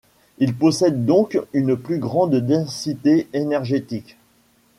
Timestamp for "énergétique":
3.33-4.17